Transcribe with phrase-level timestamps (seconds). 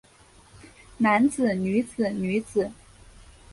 [0.97, 2.71] 男子女子女子